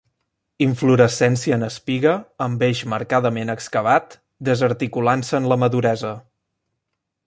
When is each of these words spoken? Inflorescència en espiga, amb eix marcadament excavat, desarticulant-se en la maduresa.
Inflorescència 0.65 1.59
en 1.59 1.65
espiga, 1.67 2.15
amb 2.47 2.65
eix 2.69 2.83
marcadament 2.95 3.55
excavat, 3.57 4.19
desarticulant-se 4.51 5.39
en 5.43 5.51
la 5.53 5.63
maduresa. 5.67 6.17